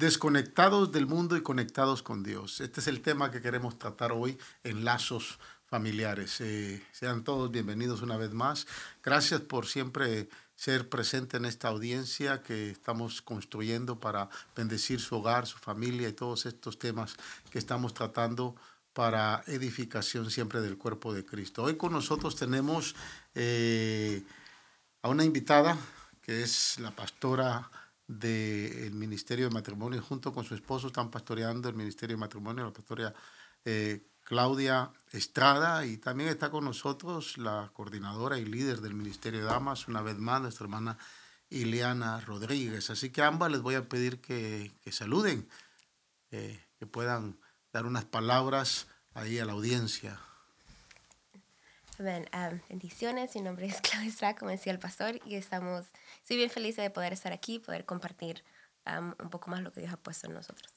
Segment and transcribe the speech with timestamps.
[0.00, 2.62] desconectados del mundo y conectados con Dios.
[2.62, 6.40] Este es el tema que queremos tratar hoy en Lazos Familiares.
[6.40, 8.66] Eh, sean todos bienvenidos una vez más.
[9.02, 15.46] Gracias por siempre ser presente en esta audiencia que estamos construyendo para bendecir su hogar,
[15.46, 17.16] su familia y todos estos temas
[17.50, 18.56] que estamos tratando
[18.94, 21.64] para edificación siempre del cuerpo de Cristo.
[21.64, 22.96] Hoy con nosotros tenemos
[23.34, 24.22] eh,
[25.02, 25.76] a una invitada
[26.22, 27.70] que es la pastora
[28.10, 32.72] del Ministerio de Matrimonio, junto con su esposo están pastoreando el Ministerio de Matrimonio, la
[32.72, 33.14] pastora
[33.64, 39.46] eh, Claudia Estrada, y también está con nosotros la coordinadora y líder del Ministerio de
[39.46, 40.98] Damas, una vez más, nuestra hermana
[41.50, 42.90] Ileana Rodríguez.
[42.90, 45.48] Así que ambas les voy a pedir que, saluden,
[46.32, 47.38] eh, que puedan
[47.72, 50.18] dar unas palabras ahí a la audiencia.
[52.00, 52.26] Amén.
[52.70, 55.84] bendiciones, mi nombre es Claudia Estrada, como decía el pastor, y estamos,
[56.22, 58.42] estoy bien feliz de poder estar aquí, poder compartir
[59.18, 60.72] un poco más lo que Dios ha puesto en nosotros.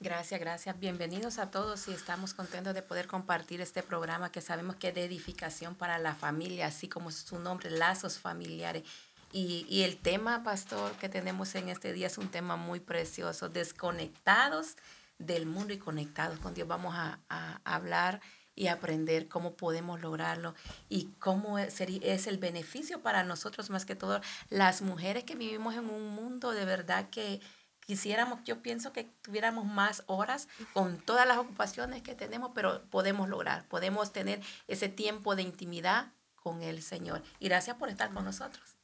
[0.00, 0.78] Gracias, gracias.
[0.78, 4.94] Bienvenidos a todos y estamos contentos de poder compartir este programa que sabemos que es
[4.94, 8.84] de edificación para la familia, así como su nombre, lazos familiares.
[9.32, 13.50] Y, y, el tema, pastor, que tenemos en este día es un tema muy precioso,
[13.50, 14.76] desconectados
[15.18, 16.66] del mundo y conectados con Dios.
[16.66, 18.22] Vamos a, a hablar
[18.58, 20.52] y aprender cómo podemos lograrlo
[20.88, 24.20] y cómo es, es el beneficio para nosotros, más que todo
[24.50, 27.40] las mujeres que vivimos en un mundo de verdad que
[27.86, 33.28] quisiéramos, yo pienso que tuviéramos más horas con todas las ocupaciones que tenemos, pero podemos
[33.28, 37.22] lograr, podemos tener ese tiempo de intimidad con el Señor.
[37.38, 38.76] Y gracias por estar con nosotros.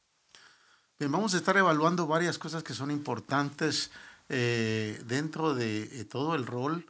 [0.97, 3.91] Bien, vamos a estar evaluando varias cosas que son importantes
[4.29, 6.85] eh, dentro de eh, todo el rol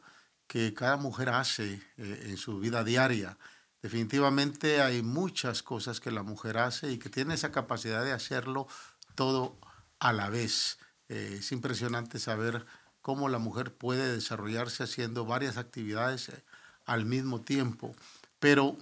[0.46, 3.36] que cada mujer hace eh, en su vida diaria.
[3.82, 8.66] Definitivamente hay muchas cosas que la mujer hace y que tiene esa capacidad de hacerlo
[9.14, 9.58] todo
[9.98, 10.78] a la vez.
[11.08, 12.64] Eh, es impresionante saber
[13.02, 16.44] cómo la mujer puede desarrollarse haciendo varias actividades eh,
[16.84, 17.94] al mismo tiempo.
[18.38, 18.76] Pero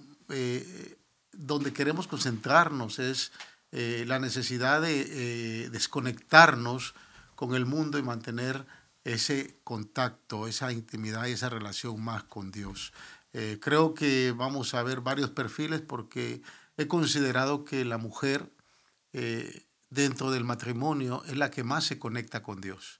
[1.31, 3.31] donde queremos concentrarnos es
[3.71, 6.95] la necesidad de desconectarnos
[7.35, 8.65] con el mundo y mantener
[9.05, 12.91] ese contacto, esa intimidad y esa relación más con Dios.
[13.33, 16.41] Eh, creo que vamos a ver varios perfiles porque
[16.75, 18.51] he considerado que la mujer
[19.13, 22.99] eh, dentro del matrimonio es la que más se conecta con Dios.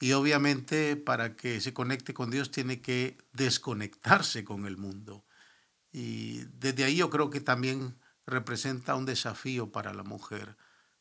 [0.00, 5.26] Y obviamente para que se conecte con Dios tiene que desconectarse con el mundo.
[5.92, 10.56] Y desde ahí yo creo que también representa un desafío para la mujer.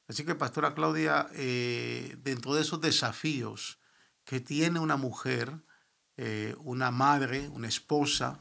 [0.08, 3.80] Así que, Pastora Claudia, eh, dentro de esos desafíos,
[4.26, 5.62] que tiene una mujer,
[6.18, 8.40] eh, una madre, una esposa,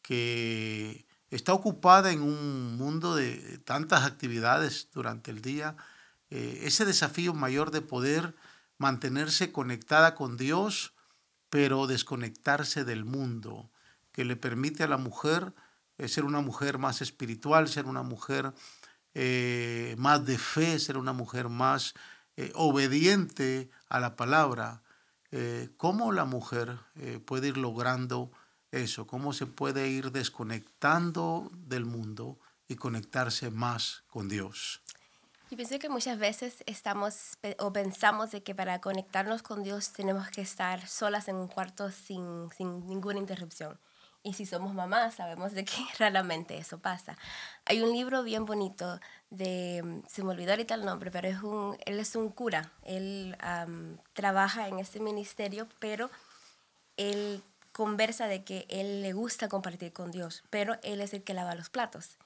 [0.00, 5.76] que está ocupada en un mundo de tantas actividades durante el día,
[6.30, 8.34] eh, ese desafío mayor de poder
[8.78, 10.94] mantenerse conectada con Dios,
[11.50, 13.70] pero desconectarse del mundo,
[14.12, 15.52] que le permite a la mujer
[15.98, 18.54] eh, ser una mujer más espiritual, ser una mujer
[19.96, 21.94] más de fe, ser una mujer más
[22.54, 24.80] obediente a la palabra.
[25.30, 28.30] Eh, cómo la mujer eh, puede ir logrando
[28.70, 34.80] eso, cómo se puede ir desconectando del mundo y conectarse más con Dios.
[35.50, 40.28] Yo pienso que muchas veces estamos o pensamos de que para conectarnos con Dios tenemos
[40.28, 43.78] que estar solas en un cuarto sin, sin ninguna interrupción.
[44.22, 47.16] Y si somos mamás, sabemos de que raramente eso pasa.
[47.64, 51.76] Hay un libro bien bonito de, se me olvidó ahorita el nombre, pero es un,
[51.84, 52.72] él es un cura.
[52.82, 53.36] Él
[54.12, 56.10] trabaja en este ministerio, pero
[56.96, 57.42] él
[57.72, 61.54] conversa de que él le gusta compartir con Dios, pero él es el que lava
[61.54, 62.18] los platos.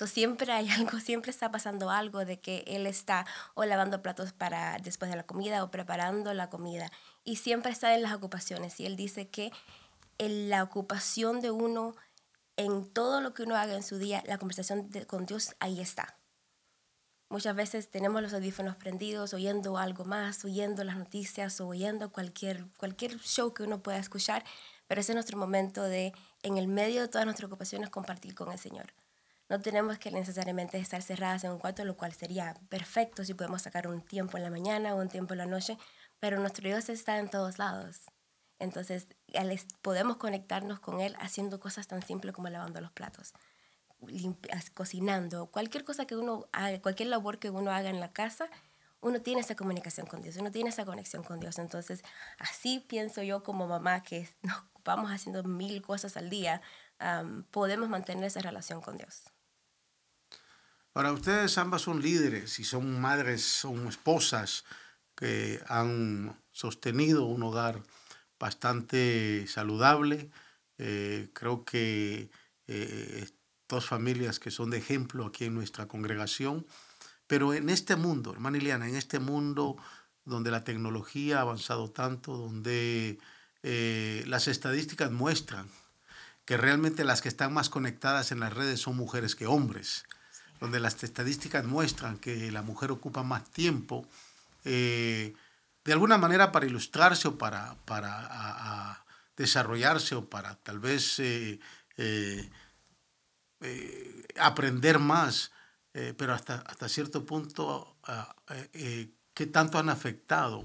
[0.00, 4.32] So, siempre hay algo, siempre está pasando algo de que él está o lavando platos
[4.32, 6.90] para después de la comida o preparando la comida
[7.24, 9.50] y siempre está en las ocupaciones y él dice que
[10.20, 11.96] en la ocupación de uno,
[12.56, 16.18] en todo lo que uno haga en su día, la conversación con Dios ahí está.
[17.30, 22.66] Muchas veces tenemos los audífonos prendidos, oyendo algo más, oyendo las noticias o oyendo cualquier,
[22.76, 24.44] cualquier show que uno pueda escuchar,
[24.86, 26.12] pero ese es nuestro momento de,
[26.42, 28.92] en el medio de todas nuestras ocupaciones, compartir con el Señor.
[29.48, 33.62] No tenemos que necesariamente estar cerradas en un cuarto, lo cual sería perfecto si podemos
[33.62, 35.78] sacar un tiempo en la mañana o un tiempo en la noche,
[36.18, 38.09] pero nuestro Dios está en todos lados.
[38.60, 39.08] Entonces,
[39.80, 43.32] podemos conectarnos con Él haciendo cosas tan simples como lavando los platos,
[44.74, 48.50] cocinando, cualquier cosa que uno haga, cualquier labor que uno haga en la casa,
[49.00, 51.58] uno tiene esa comunicación con Dios, uno tiene esa conexión con Dios.
[51.58, 52.02] Entonces,
[52.38, 56.60] así pienso yo como mamá que nos ocupamos haciendo mil cosas al día,
[57.50, 59.22] podemos mantener esa relación con Dios.
[60.92, 64.66] Ahora, ustedes ambas son líderes y son madres, son esposas
[65.14, 67.82] que han sostenido, un hogar
[68.40, 70.30] bastante saludable.
[70.78, 72.30] Eh, creo que
[72.66, 73.28] eh,
[73.68, 76.66] dos familias que son de ejemplo aquí en nuestra congregación.
[77.28, 79.76] Pero en este mundo, hermana Iliana, en este mundo
[80.24, 83.18] donde la tecnología ha avanzado tanto, donde
[83.62, 85.68] eh, las estadísticas muestran
[86.44, 90.04] que realmente las que están más conectadas en las redes son mujeres que hombres,
[90.58, 94.06] donde las estadísticas muestran que la mujer ocupa más tiempo,
[94.64, 95.34] eh,
[95.84, 99.04] de alguna manera para ilustrarse o para, para
[99.36, 101.58] desarrollarse o para tal vez eh,
[104.38, 105.52] aprender más,
[105.92, 108.34] pero hasta, hasta cierto punto, ah,
[109.34, 110.64] ¿qué tanto han afectado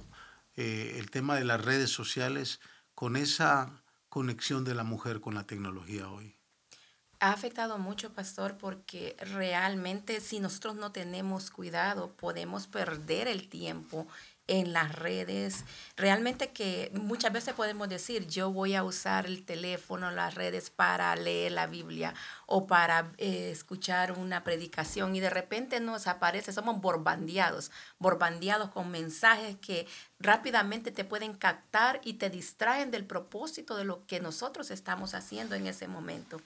[0.56, 2.60] el tema de las redes sociales?
[2.96, 6.34] con esa conexión de la mujer con la tecnología hoy?
[7.20, 14.08] Ha afectado mucho, pastor, porque realmente si nosotros no tenemos cuidado, podemos perder el tiempo
[14.48, 15.66] en las redes.
[15.96, 21.16] Realmente que muchas veces podemos decir, yo voy a usar el teléfono, las redes para
[21.16, 22.14] leer la Biblia
[22.46, 28.92] o para eh, escuchar una predicación y de repente nos aparece, somos borbandeados, borbandeados con
[28.92, 29.88] mensajes que
[30.20, 35.56] rápidamente te pueden captar y te distraen del propósito de lo que nosotros estamos haciendo
[35.56, 36.42] en ese momento.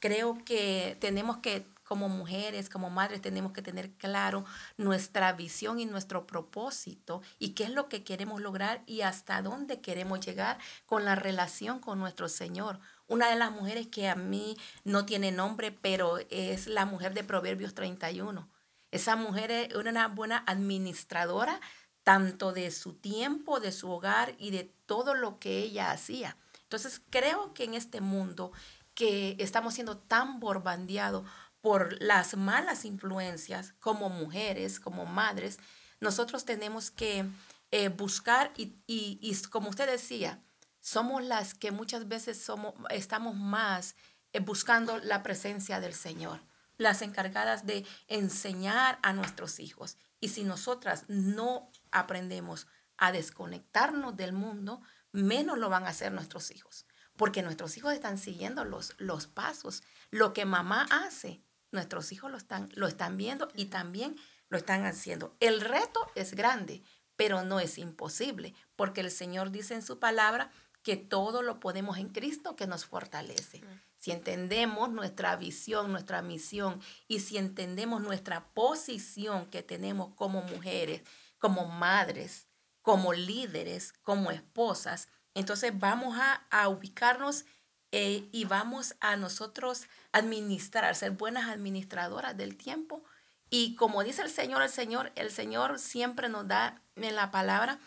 [0.00, 4.44] Creo que tenemos que como mujeres, como madres, tenemos que tener claro
[4.76, 9.80] nuestra visión y nuestro propósito y qué es lo que queremos lograr y hasta dónde
[9.80, 12.80] queremos llegar con la relación con nuestro Señor.
[13.06, 17.24] Una de las mujeres que a mí no tiene nombre, pero es la mujer de
[17.24, 18.48] Proverbios 31.
[18.90, 21.60] Esa mujer es una buena administradora
[22.02, 26.36] tanto de su tiempo, de su hogar y de todo lo que ella hacía.
[26.62, 28.52] Entonces creo que en este mundo
[28.94, 31.24] que estamos siendo tan bombardeados
[31.62, 35.58] por las malas influencias como mujeres, como madres,
[36.00, 37.24] nosotros tenemos que
[37.70, 40.42] eh, buscar y, y, como usted decía,
[40.80, 43.94] somos las que muchas veces somos, estamos más
[44.32, 46.40] eh, buscando la presencia del Señor,
[46.76, 49.96] las encargadas de enseñar a nuestros hijos.
[50.20, 52.66] Y si nosotras no aprendemos
[52.96, 54.82] a desconectarnos del mundo,
[55.12, 56.86] menos lo van a hacer nuestros hijos,
[57.16, 59.82] porque nuestros hijos están siguiendo los, los pasos.
[60.10, 64.16] Lo que mamá hace, nuestros hijos lo están, lo están viendo y también
[64.48, 65.34] lo están haciendo.
[65.40, 66.82] El reto es grande,
[67.16, 70.50] pero no es imposible, porque el Señor dice en su palabra
[70.82, 73.62] que todo lo podemos en Cristo que nos fortalece.
[73.96, 81.02] Si entendemos nuestra visión, nuestra misión y si entendemos nuestra posición que tenemos como mujeres,
[81.38, 82.48] como madres,
[82.82, 87.44] como líderes, como esposas, entonces vamos a, a ubicarnos
[87.92, 93.04] eh, y vamos a nosotros administrar, ser buenas administradoras del tiempo.
[93.50, 97.78] Y como dice el Señor, el Señor, el Señor siempre nos da en la palabra,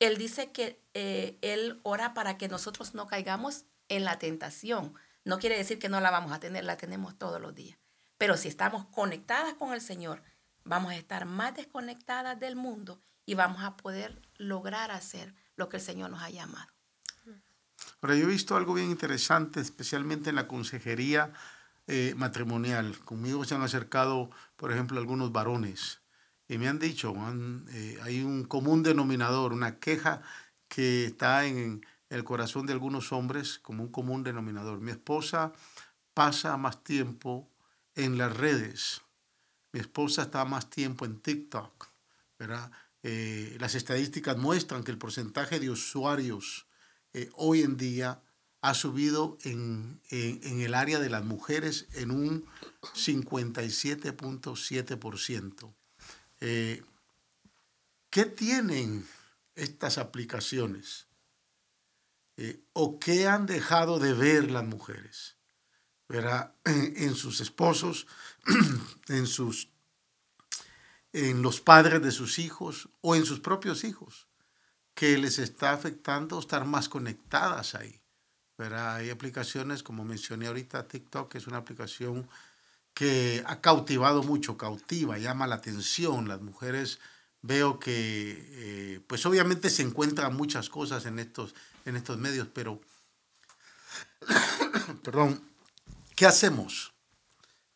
[0.00, 4.94] Él dice que eh, Él ora para que nosotros no caigamos en la tentación.
[5.24, 7.78] No quiere decir que no la vamos a tener, la tenemos todos los días.
[8.18, 10.22] Pero si estamos conectadas con el Señor,
[10.64, 15.78] vamos a estar más desconectadas del mundo y vamos a poder lograr hacer lo que
[15.78, 16.73] el Señor nos ha llamado.
[18.04, 21.32] Ahora, yo he visto algo bien interesante, especialmente en la consejería
[21.86, 22.98] eh, matrimonial.
[22.98, 24.28] Conmigo se han acercado,
[24.58, 26.02] por ejemplo, algunos varones
[26.46, 27.14] y me han dicho,
[27.70, 30.20] eh, hay un común denominador, una queja
[30.68, 34.82] que está en el corazón de algunos hombres como un común denominador.
[34.82, 35.54] Mi esposa
[36.12, 37.48] pasa más tiempo
[37.94, 39.00] en las redes.
[39.72, 41.88] Mi esposa está más tiempo en TikTok.
[42.38, 42.70] ¿verdad?
[43.02, 46.66] Eh, las estadísticas muestran que el porcentaje de usuarios
[47.14, 48.20] eh, hoy en día
[48.60, 52.44] ha subido en, el área de las mujeres en un
[52.82, 55.72] 57.7%.
[56.40, 56.82] Eh,
[58.10, 59.06] ¿Qué tienen
[59.54, 61.06] estas aplicaciones?
[62.36, 65.36] Eh, ¿O qué han dejado de ver las mujeres?
[66.08, 66.56] ¿Verá?
[66.64, 68.08] En, sus esposos,
[69.08, 69.68] en, sus,
[71.12, 74.26] en los padres de sus hijos o en sus propios hijos
[74.94, 78.00] que les está afectando estar más conectadas ahí.
[78.56, 78.96] ¿verdad?
[78.96, 82.28] Hay aplicaciones, como mencioné ahorita, TikTok es una aplicación
[82.92, 86.28] que ha cautivado mucho, cautiva, llama la atención.
[86.28, 87.00] Las mujeres
[87.42, 92.80] veo que, eh, pues obviamente se encuentran muchas cosas en estos, en estos medios, pero,
[95.02, 95.42] perdón,
[96.14, 96.92] ¿qué hacemos?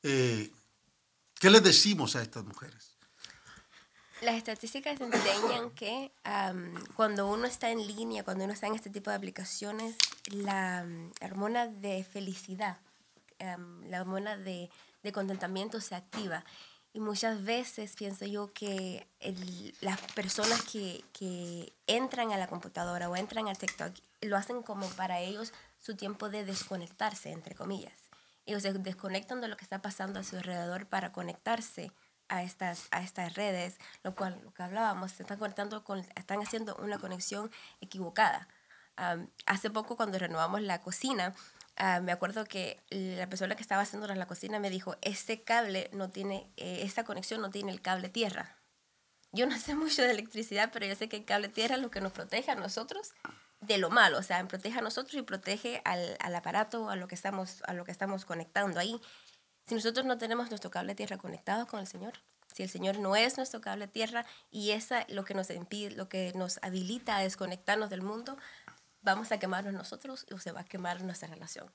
[0.05, 0.53] Eh,
[1.35, 2.98] ¿Qué les decimos a estas mujeres?
[4.21, 6.11] Las estadísticas enseñan que
[6.97, 9.97] cuando uno está en línea, cuando uno está en este tipo de aplicaciones,
[10.27, 10.85] la
[11.23, 12.79] hormona de felicidad,
[13.39, 14.71] la hormona de,
[15.13, 16.45] contentamiento se activa.
[16.93, 19.07] Y muchas veces pienso yo que
[19.81, 25.21] las personas que, entran a la computadora o entran al TikTok lo hacen como para
[25.21, 27.95] ellos su tiempo de desconectarse, entre comillas.
[28.47, 31.93] Ellos se desconectan de lo que está pasando a su alrededor para conectarse
[32.29, 36.41] a estas, a estas redes, lo cual, lo que hablábamos, se están conectando con, están
[36.41, 38.49] haciendo una conexión equivocada.
[39.47, 41.35] hace poco cuando renovamos la cocina,
[41.81, 45.89] Ah, me acuerdo que la persona que estaba haciendo la cocina me dijo, este cable
[45.93, 48.57] no tiene, eh, esta conexión no tiene el cable tierra.
[49.31, 51.91] Yo no sé mucho de electricidad, pero yo sé que el cable tierra es lo
[51.91, 53.13] que nos protege a nosotros
[53.61, 57.07] de lo malo, o sea, protege a nosotros y protege al, al aparato, a lo,
[57.07, 59.01] que estamos, a lo que estamos conectando ahí.
[59.69, 62.15] Si nosotros no tenemos nuestro cable tierra conectado con el Señor,
[62.55, 66.09] si el Señor no es nuestro cable tierra y esa lo que nos impide, lo
[66.09, 68.39] que nos habilita a desconectarnos del mundo,
[69.03, 71.71] vamos a quemarnos nosotros o se va a quemar nuestra relación.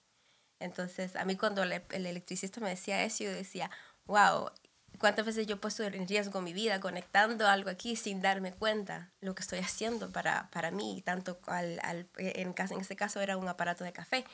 [0.60, 3.70] Entonces, a mí cuando el, electricista me decía eso, yo decía,
[4.06, 4.50] wow,
[4.98, 9.12] ¿cuántas veces yo he puesto en riesgo mi vida conectando algo aquí sin darme cuenta
[9.22, 11.04] lo que estoy haciendo para, para mí?
[11.06, 14.26] Tanto al, al, en, en este caso era un aparato de café.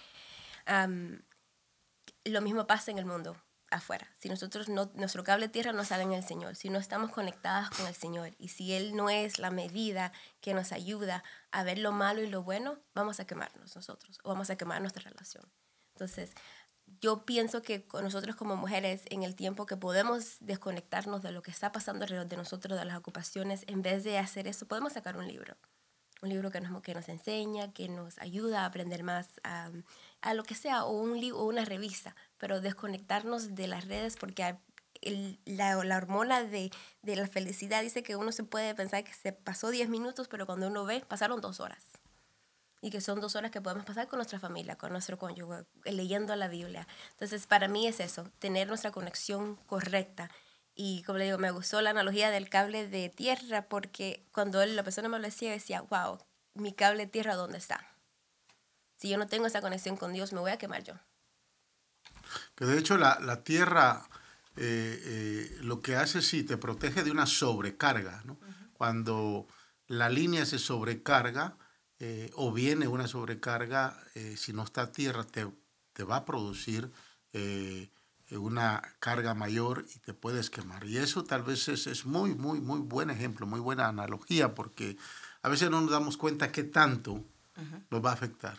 [2.24, 3.36] lo mismo pasa en el mundo
[3.72, 4.08] afuera.
[4.20, 7.70] Si nosotros no, nuestro cable tierra no sale en el Señor, si no estamos conectadas
[7.70, 10.12] con el Señor y si Él no es la medida
[10.42, 14.30] que nos ayuda a ver lo malo y lo bueno, vamos a quemarnos nosotros o
[14.30, 15.46] vamos a quemar nuestra relación.
[15.94, 16.34] Entonces,
[17.02, 21.52] yo pienso que nosotros como mujeres, en el tiempo que podemos desconectarnos de lo que
[21.52, 25.18] está pasando alrededor de nosotros, de las ocupaciones, en vez de hacer eso, podemos sacar
[25.18, 25.56] un libro.
[26.22, 29.72] Un libro que nos, que nos enseña, que nos ayuda a aprender más a,
[30.22, 34.16] a lo que sea, o, un libro, o una revista, pero desconectarnos de las redes
[34.18, 34.58] porque
[35.46, 36.72] la, la, hormona de,
[37.04, 40.46] de, la felicidad dice que uno se puede pensar que se pasó 10 minutos, pero
[40.46, 41.86] cuando uno ve, pasaron dos horas.
[42.82, 46.36] Y que son dos horas que podemos pasar con nuestra familia, con nuestro cónyuge, leyendo
[46.36, 46.88] la Biblia.
[47.12, 50.32] Entonces, para mí es eso, tener nuestra conexión correcta.
[50.76, 54.84] Y como le digo, me gustó la analogía del cable de tierra porque cuando la
[54.84, 56.20] persona me lo decía, decía, wow,
[56.54, 57.86] mi cable de tierra, ¿dónde está?
[58.96, 60.94] Si yo no tengo esa conexión con Dios, me voy a quemar yo.
[62.56, 64.10] Que de hecho la, la tierra
[64.62, 68.22] eh, eh, lo que hace sí te protege de una sobrecarga.
[68.26, 68.38] ¿no?
[68.74, 69.48] Cuando
[69.88, 71.58] la línea se sobrecarga
[72.00, 73.98] eh, o viene una sobrecarga,
[74.36, 75.48] si no está tierra, te,
[75.94, 76.92] te va a producir
[78.32, 80.86] una carga mayor y te puedes quemar.
[80.86, 84.98] Y eso tal vez es, es, muy, muy, muy buen ejemplo, muy buena analogía, porque
[85.42, 87.24] a veces no nos damos cuenta qué tanto
[87.90, 88.58] nos va a afectar,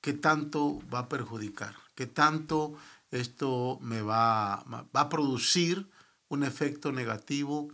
[0.00, 2.74] qué tanto va a perjudicar, qué tanto
[3.10, 5.88] esto me va, va a producir
[6.28, 7.68] un efecto negativo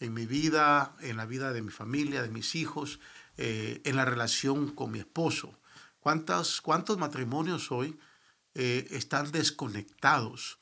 [0.00, 2.98] en mi vida, en la vida de mi familia, de mis hijos,
[3.36, 5.58] eh, en la relación con mi esposo.
[6.00, 7.98] ¿Cuántos, cuántos matrimonios hoy
[8.54, 10.58] eh, están desconectados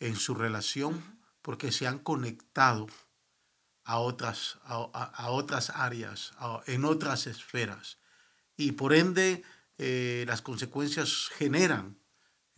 [0.00, 1.02] en su relación
[1.42, 2.86] porque se han conectado
[3.84, 6.32] a otras, a, otras áreas,
[6.66, 7.98] en otras esferas?
[8.56, 9.44] Y por ende,
[9.78, 11.99] eh, las consecuencias generan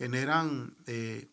[0.03, 1.29] generan eh,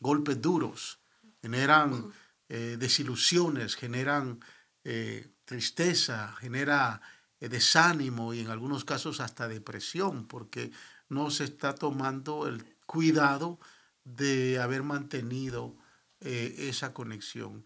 [0.00, 0.98] golpes duros,
[1.42, 2.10] generan
[2.48, 4.40] eh, desilusiones, generan
[4.82, 7.02] eh, tristeza, genera
[7.38, 10.72] desánimo y en algunos casos hasta depresión, porque
[11.10, 13.60] no se está tomando el cuidado
[14.04, 15.76] de haber mantenido
[16.20, 17.64] esa conexión.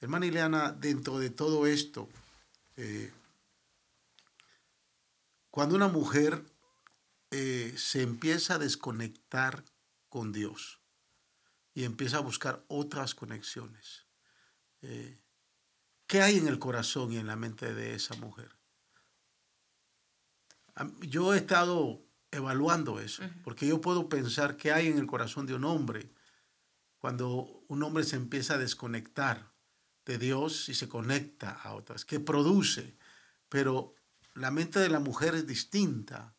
[0.00, 2.10] hermana Ileana, dentro de todo esto,
[5.50, 6.44] cuando una mujer
[7.36, 9.64] eh, se empieza a desconectar
[10.08, 10.80] con Dios
[11.74, 14.06] y empieza a buscar otras conexiones.
[14.82, 15.18] Eh,
[16.06, 18.56] ¿Qué hay en el corazón y en la mente de esa mujer?
[21.00, 25.54] Yo he estado evaluando eso, porque yo puedo pensar qué hay en el corazón de
[25.54, 26.12] un hombre
[26.98, 29.52] cuando un hombre se empieza a desconectar
[30.06, 32.96] de Dios y se conecta a otras, ¿Qué produce,
[33.48, 33.96] pero
[34.34, 36.33] la mente de la mujer es distinta.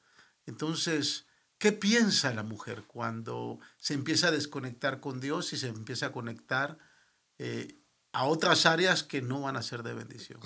[0.45, 1.25] Entonces,
[1.57, 6.11] ¿qué piensa la mujer cuando se empieza a desconectar con Dios y se empieza a
[6.11, 6.77] conectar
[7.37, 7.79] eh,
[8.11, 10.39] a otras áreas que no van a ser de bendición?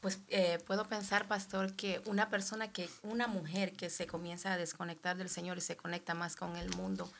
[0.00, 4.56] Pues eh, puedo pensar, pastor, que una persona que, una mujer que se comienza a
[4.56, 7.10] desconectar del Señor y se conecta más con el mundo,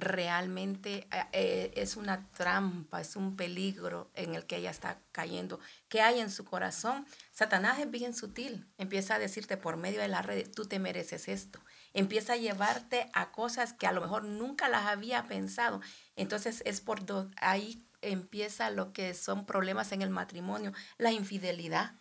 [0.00, 5.60] realmente eh, es una trampa, es un peligro en el que ella está cayendo.
[5.88, 7.06] ¿Qué hay en su corazón?
[7.32, 8.66] Satanás es bien sutil.
[8.78, 11.60] Empieza a decirte por medio de la red, tú te mereces esto.
[11.92, 15.80] Empieza a llevarte a cosas que a lo mejor nunca las había pensado.
[16.16, 17.00] Entonces es por
[17.36, 21.94] ahí empieza lo que son problemas en el matrimonio, la infidelidad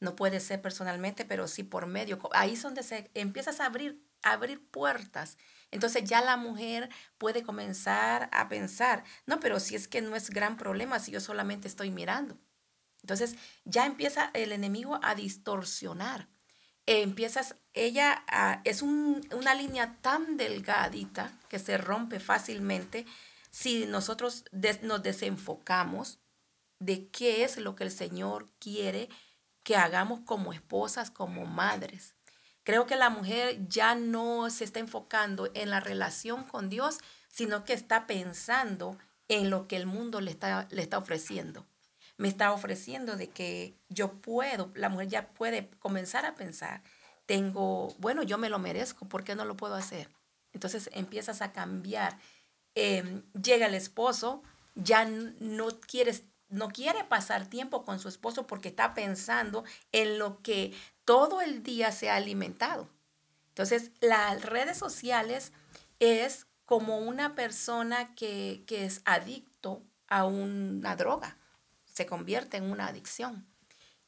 [0.00, 2.18] No puede ser personalmente, pero sí por medio.
[2.32, 5.38] Ahí es donde se empiezas a abrir, abrir puertas.
[5.74, 6.88] Entonces ya la mujer
[7.18, 11.18] puede comenzar a pensar, no, pero si es que no es gran problema, si yo
[11.18, 12.38] solamente estoy mirando.
[13.02, 16.28] Entonces ya empieza el enemigo a distorsionar.
[16.86, 18.24] empiezas, ella
[18.62, 23.04] es una línea tan delgadita que se rompe fácilmente
[23.50, 24.44] si nosotros
[24.82, 26.20] nos desenfocamos
[26.78, 29.08] de qué es lo que el Señor quiere
[29.64, 32.13] que hagamos como esposas, como madres.
[32.64, 37.64] Creo que la mujer ya no se está enfocando en la relación con Dios, sino
[37.64, 41.66] que está pensando en lo que el mundo le está, le está ofreciendo.
[42.16, 46.82] Me está ofreciendo de que yo puedo, la mujer ya puede comenzar a pensar,
[47.26, 50.08] tengo, bueno, yo me lo merezco, ¿por qué no lo puedo hacer?
[50.52, 52.18] Entonces empiezas a cambiar.
[52.74, 54.42] Em, llega el esposo,
[54.74, 60.40] ya no quieres no quiere pasar tiempo con su esposo porque está pensando en lo
[60.42, 60.72] que
[61.04, 62.88] todo el día se ha alimentado.
[63.48, 65.52] Entonces, las redes sociales
[66.00, 71.38] es como una persona que, es adicto a una droga,
[71.84, 73.46] se convierte en una adicción.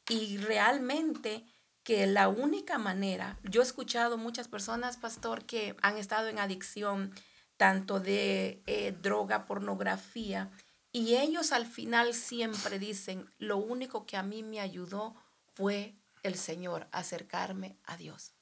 [0.09, 1.45] Y realmente
[1.83, 7.13] que la única manera, yo he escuchado muchas personas, pastor, que han estado en adicción
[7.55, 10.51] tanto de eh, droga, pornografía,
[10.91, 15.15] y ellos al final siempre dicen, lo único que a mí me ayudó
[15.53, 15.95] fue
[16.27, 18.33] el Señor, acercarme a Dios.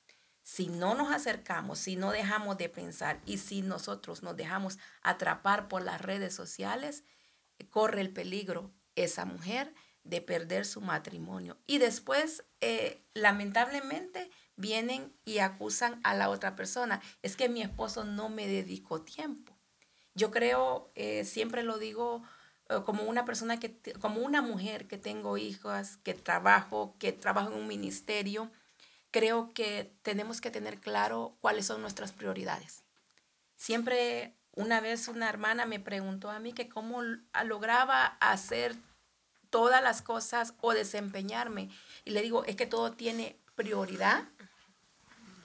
[0.43, 5.67] Si no nos acercamos, si no dejamos de pensar y si nosotros nos dejamos atrapar
[5.67, 7.03] por las redes sociales,
[7.71, 9.73] corre el peligro esa mujer
[10.03, 11.57] de perder su matrimonio.
[11.65, 17.01] Y después, eh, lamentablemente, vienen y acusan a la otra persona.
[17.23, 19.57] Es que mi esposo no me dedicó tiempo.
[20.13, 22.23] Yo creo, eh, siempre lo digo
[22.85, 27.59] como una persona que, como una mujer que tengo hijas, que trabajo, que trabajo en
[27.59, 28.51] un ministerio,
[29.11, 32.83] creo que tenemos que tener claro cuáles son nuestras prioridades.
[33.55, 37.01] Siempre una vez una hermana me preguntó a mí que cómo
[37.43, 38.75] lograba hacer
[39.49, 41.69] todas las cosas o desempeñarme.
[42.03, 44.25] Y le digo, es que todo tiene prioridad.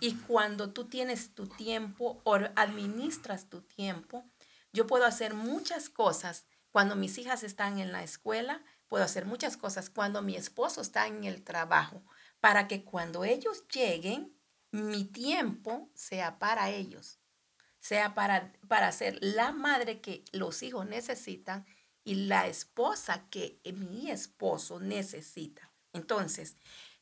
[0.01, 4.25] Y cuando tú tienes tu tiempo o administras tu tiempo,
[4.73, 9.57] yo puedo hacer muchas cosas cuando mis hijas están en la escuela, puedo hacer muchas
[9.57, 9.91] cosas.
[9.91, 12.05] Cuando mi esposo está en el trabajo,
[12.41, 14.37] para que cuando ellos lleguen,
[14.71, 17.19] mi tiempo sea para ellos,
[17.81, 21.67] sea para, para ser la madre que los hijos necesitan
[22.05, 25.73] y la esposa que mi esposo necesita.
[25.93, 26.57] Entonces,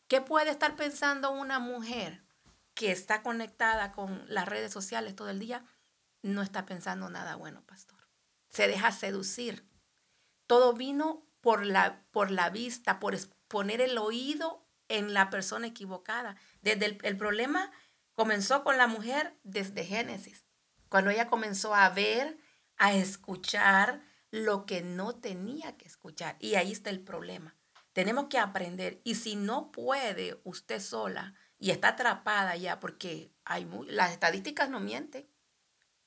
[0.08, 2.24] ¿qué puede estar pensando una mujer
[2.72, 5.64] que está conectada con las redes sociales todo el día?
[6.22, 7.97] No está pensando nada bueno, pastor
[8.48, 9.68] se deja seducir.
[10.46, 13.16] Todo vino por la, por la vista, por
[13.48, 16.36] poner el oído en la persona equivocada.
[16.62, 17.70] Desde el, el problema
[18.14, 20.44] comenzó con la mujer desde Génesis,
[20.88, 22.38] cuando ella comenzó a ver,
[22.76, 26.36] a escuchar lo que no tenía que escuchar.
[26.40, 27.56] Y ahí está el problema.
[27.92, 29.00] Tenemos que aprender.
[29.04, 34.80] Y si no puede usted sola y está atrapada ya, porque hay las estadísticas no
[34.80, 35.28] mienten.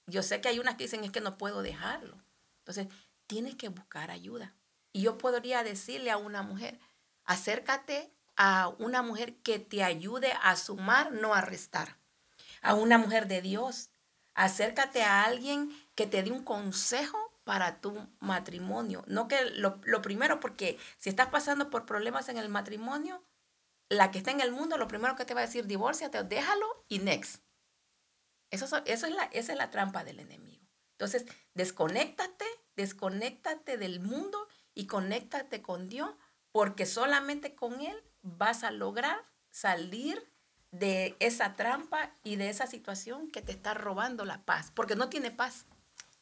[0.08, 2.24] Yo sé que hay unas que dicen es que no puedo dejarlo.
[2.62, 2.88] Entonces,
[3.28, 4.56] tienes que buscar ayuda.
[4.94, 6.80] Y yo podría decirle a una mujer,
[7.24, 11.98] acércate a una mujer que te ayude a sumar, no a restar.
[12.62, 13.90] A una mujer de Dios.
[14.34, 19.04] Acércate a alguien que te dé un consejo para tu matrimonio.
[19.08, 23.24] No que lo, primero, porque si estás pasando por problemas en el matrimonio,
[23.90, 26.86] la que está en el mundo, lo primero que te va a decir, divórciate, déjalo
[26.88, 27.44] y next.
[28.52, 30.66] Eso, eso es la, esa es la trampa del enemigo.
[30.94, 36.10] Entonces, desconéctate, desconéctate del mundo y conéctate con Dios,
[36.52, 40.32] porque solamente con Él vas a lograr salir
[40.72, 45.10] de esa trampa y de esa situación que te está robando la paz, porque no
[45.10, 45.66] tiene paz.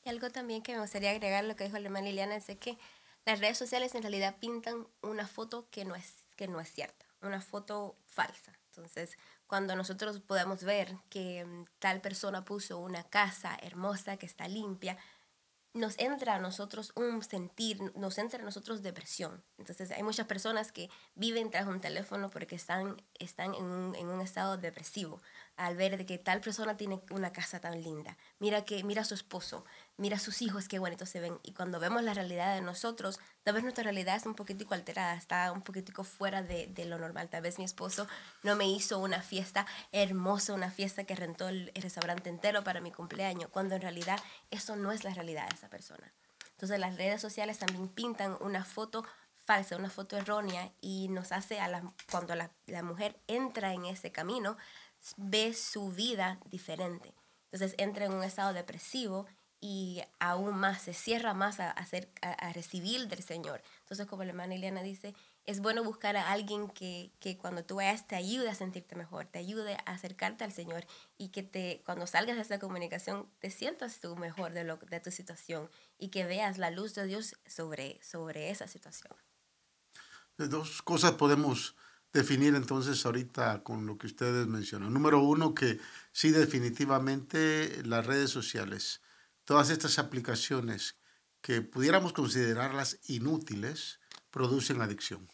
[0.04, 2.78] Y algo también que me gustaría agregar lo que dijo la hermana Liliana es que
[3.26, 7.06] las redes sociales en realidad pintan una foto que no es, que no es cierta,
[7.22, 8.54] una foto falsa.
[8.70, 14.48] Entonces, cuando nosotros podemos ver que mm, tal persona puso una casa hermosa que está
[14.48, 14.98] limpia,
[15.74, 19.44] nos entra a nosotros un sentir, nos entra a nosotros depresión.
[19.58, 24.08] Entonces hay muchas personas que viven tras un teléfono porque están, están en, un, en
[24.08, 25.22] un estado depresivo
[25.58, 28.18] al ver de que tal persona tiene una casa tan linda.
[28.40, 29.66] Mira que mira a su esposo,
[30.00, 31.40] mira sus hijos, qué bonitos se ven.
[31.44, 35.14] Y cuando vemos la realidad de nosotros, tal vez nuestra realidad es un poquitico alterada,
[35.14, 37.30] está un poquitico fuera de, lo normal.
[37.30, 38.08] Tal vez mi esposo
[38.42, 42.82] no me hizo una fiesta hermosa, una fiesta que rentó el, el restaurante entero para
[42.82, 46.12] mi cumpleaños, cuando en realidad eso no es la realidad de esa persona.
[46.52, 49.06] Entonces las redes sociales también pintan una foto
[49.50, 53.86] falsa, una foto errónea y nos hace a la, cuando la, la mujer entra en
[53.86, 54.58] ese camino,
[55.18, 57.14] ve su vida diferente.
[57.52, 59.26] Entonces entra en un estado depresivo
[59.62, 63.62] y aún más se cierra más a, hacer, a, recibir del Señor.
[63.82, 65.14] Entonces, como la hermana Eliana dice,
[65.46, 69.26] es bueno buscar a alguien que, que, cuando tú vayas te ayude a sentirte mejor,
[69.26, 70.86] te ayude a acercarte al Señor
[71.18, 75.00] y que te, cuando salgas de esta comunicación te sientas tú mejor de, lo, de
[75.02, 79.14] tu situación y que veas la luz de Dios sobre, sobre esa situación.
[80.38, 81.76] Dos cosas podemos
[82.14, 84.94] definir entonces ahorita con lo que ustedes mencionan.
[84.94, 85.80] Número uno, que
[86.14, 89.02] sí definitivamente las redes sociales
[89.50, 90.96] todas estas aplicaciones
[91.42, 95.28] que pudiéramos considerarlas inútiles, producen adicción.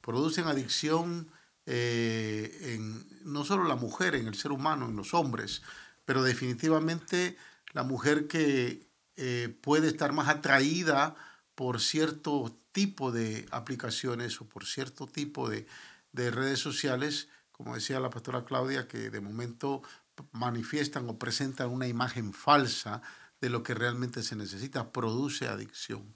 [0.00, 1.28] Producen adicción
[1.66, 5.62] eh, en no solo la mujer, en el ser humano, en los hombres,
[6.04, 7.36] pero definitivamente
[7.72, 11.16] la mujer que eh, puede estar más atraída
[11.56, 15.66] por cierto tipo de aplicaciones o por cierto tipo de,
[16.12, 19.82] de redes sociales, como decía la pastora Claudia, que de momento
[20.30, 23.02] manifiestan o presentan una imagen falsa
[23.42, 26.14] de lo que realmente se necesita, produce adicción.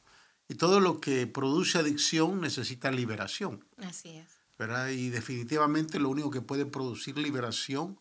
[0.49, 3.67] Y todo lo que produce adicción necesita liberación.
[3.79, 4.37] Así es.
[4.59, 4.89] ¿verdad?
[4.89, 7.99] Y definitivamente lo único que puede producir liberación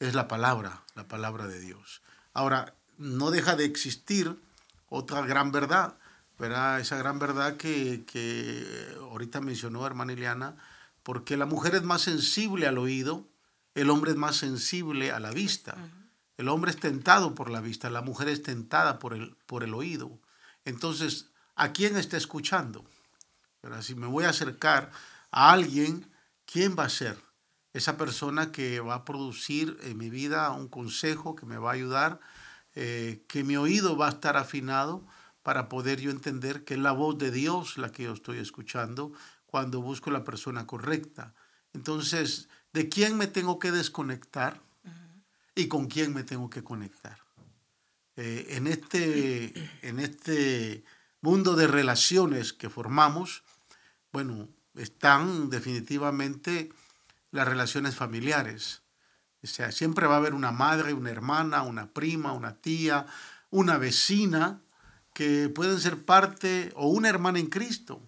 [0.00, 2.02] es la palabra, la palabra de Dios.
[2.32, 4.36] Ahora, no deja de existir
[4.88, 5.96] otra gran verdad,
[6.38, 6.80] ¿verdad?
[6.80, 8.66] Esa gran verdad que, que
[9.00, 10.56] ahorita mencionó hermana Ileana,
[11.02, 13.26] porque la mujer es más sensible al oído,
[13.74, 15.76] el hombre es más sensible a la vista.
[16.36, 19.74] El hombre es tentado por la vista, la mujer es tentada por el, por el
[19.74, 20.20] oído.
[20.64, 22.84] Entonces, ¿a quién está escuchando?
[23.60, 24.90] Pero si me voy a acercar
[25.30, 26.10] a alguien,
[26.44, 27.16] ¿quién va a ser?
[27.72, 31.74] Esa persona que va a producir en mi vida un consejo que me va a
[31.74, 32.20] ayudar,
[32.74, 35.06] eh, que mi oído va a estar afinado
[35.42, 39.12] para poder yo entender que es la voz de Dios la que yo estoy escuchando
[39.46, 41.34] cuando busco la persona correcta.
[41.72, 44.63] Entonces, ¿de quién me tengo que desconectar?
[45.54, 47.18] Y con quién me tengo que conectar.
[48.16, 50.84] Eh, en, este, en este
[51.20, 53.42] mundo de relaciones que formamos,
[54.12, 56.72] bueno, están definitivamente
[57.30, 58.82] las relaciones familiares.
[59.42, 63.06] O sea, siempre va a haber una madre, una hermana, una prima, una tía,
[63.50, 64.60] una vecina
[65.12, 68.00] que pueden ser parte o una hermana en Cristo.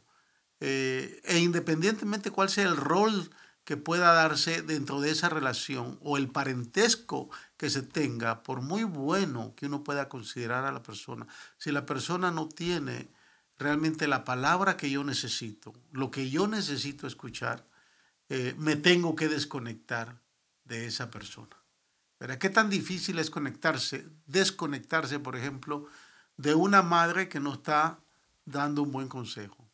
[0.61, 3.31] Eh, e independientemente cuál sea el rol
[3.67, 8.85] que pueda darse dentro de esa relación o el parentesco que se tenga, por muy
[8.85, 11.27] bueno que uno pueda considerar a la persona,
[11.59, 13.11] si la persona no tiene
[13.59, 17.67] realmente la palabra que yo necesito, lo que yo necesito escuchar,
[18.29, 20.23] eh, me tengo que desconectar
[20.65, 21.57] de esa persona.
[22.21, 22.39] ¿Verdad?
[22.39, 25.89] ¿Qué tan difícil es conectarse, desconectarse, por ejemplo,
[26.37, 27.99] de una madre que no está
[28.45, 29.66] dando un buen consejo?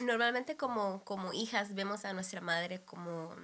[0.00, 3.34] Normalmente como, como hijas vemos a nuestra madre como,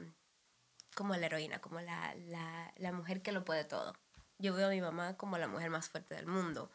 [0.95, 3.95] como la heroína, como la, la, la mujer que lo puede todo.
[4.39, 6.71] Yo veo a mi mamá como la mujer más fuerte del mundo,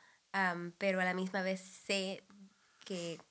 [0.77, 2.23] pero a la misma vez sé
[2.83, 3.21] que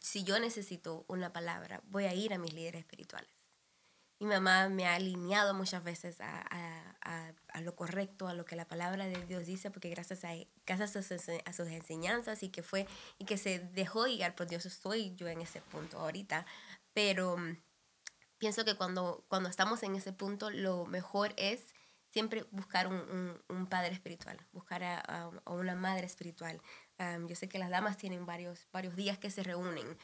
[0.00, 3.37] si yo necesito una palabra, voy a ir a mis líderes espirituales
[4.20, 8.56] mi mamá me ha alineado muchas veces a, a, a, lo correcto, a lo que
[8.56, 10.30] la palabra de Dios dice, porque gracias a,
[10.66, 12.86] gracias a, sus, enseñanzas y que fue
[13.18, 16.46] y que se dejó guiar por Dios, estoy yo en ese punto ahorita.
[16.92, 17.58] Pero mm,
[18.38, 21.74] pienso que cuando, cuando estamos en ese punto, lo mejor es
[22.10, 26.60] siempre buscar un, un, padre espiritual, buscar a, una madre espiritual.
[27.28, 29.96] Yo sé que las damas tienen varios, varios días que se reúnen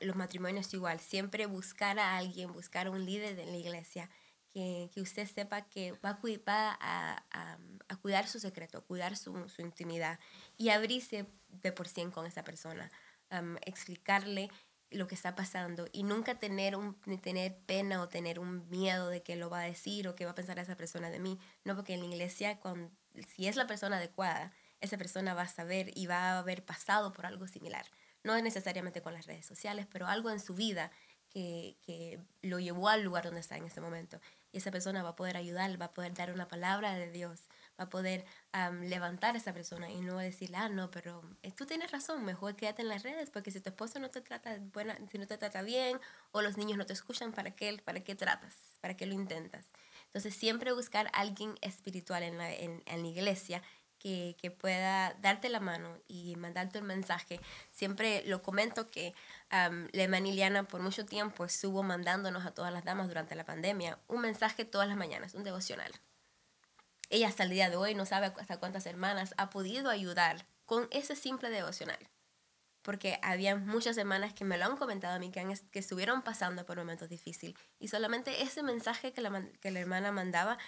[0.00, 4.10] los matrimonios igual, siempre buscar a alguien, buscar a un líder de la iglesia
[4.52, 9.62] que, que usted sepa que va, a, a, a, cuidar su secreto, cuidar su, su,
[9.62, 10.20] intimidad
[10.56, 12.90] y abrirse de por cien con esa persona,
[13.62, 14.48] explicarle
[14.90, 19.22] lo que está pasando y nunca tener, un, tener pena o tener un miedo de
[19.22, 21.38] que lo va a decir o que va a pensar esa persona de mí.
[21.64, 22.90] No, porque en la iglesia, cuando,
[23.34, 24.52] si es la persona adecuada,
[24.84, 27.86] esa persona va a saber y va a haber pasado por algo similar
[28.24, 30.90] no necesariamente con las redes sociales, pero algo en su vida
[31.28, 34.20] que, que, lo llevó al lugar donde está en ese momento.
[34.50, 37.48] Y esa persona va a poder ayudar, va a poder dar una palabra de Dios,
[37.78, 38.24] va a poder
[38.82, 42.54] levantar a esa persona y no decirle, ah, no, pero eh, tú tienes razón, mejor
[42.54, 45.36] quédate en las redes, porque si tu esposo no te trata buena, si no te
[45.36, 48.56] trata bien o los niños no te escuchan, ¿para qué, para qué tratas?
[48.80, 49.66] ¿Para qué lo intentas?
[50.06, 53.60] Entonces, siempre buscar a alguien espiritual en la, en, en la iglesia
[54.04, 57.40] que, pueda darte la mano y mandarte un mensaje.
[57.70, 59.14] Siempre lo comento que
[59.50, 63.98] um, la Liliana por mucho tiempo estuvo mandándonos a todas las damas durante la pandemia
[64.08, 65.90] un mensaje todas las mañanas, un devocional.
[67.08, 70.86] Ella hasta el día de hoy no sabe hasta cuántas hermanas ha podido ayudar con
[70.90, 71.98] ese simple devocional.
[72.82, 76.66] porque había muchas semanas que me lo han comentado a mí, que, que estuvieron pasando
[76.66, 77.56] por momentos difíciles.
[77.78, 80.58] Y solamente ese mensaje que la, que la hermana mandaba